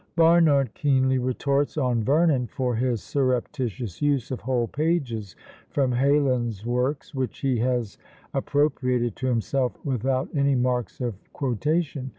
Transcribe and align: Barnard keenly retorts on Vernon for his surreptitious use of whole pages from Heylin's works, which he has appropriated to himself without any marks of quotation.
Barnard 0.15 0.73
keenly 0.73 1.19
retorts 1.19 1.77
on 1.77 2.01
Vernon 2.03 2.47
for 2.47 2.75
his 2.75 3.03
surreptitious 3.03 4.01
use 4.01 4.31
of 4.31 4.41
whole 4.41 4.65
pages 4.67 5.35
from 5.69 5.91
Heylin's 5.91 6.65
works, 6.65 7.13
which 7.13 7.37
he 7.41 7.59
has 7.59 7.99
appropriated 8.33 9.15
to 9.17 9.27
himself 9.27 9.73
without 9.85 10.27
any 10.33 10.55
marks 10.55 11.01
of 11.01 11.13
quotation. 11.33 12.09